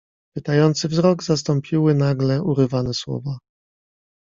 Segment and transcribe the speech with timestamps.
[0.35, 3.37] "Pytający wzrok zastąpiły nagle urywane słowa."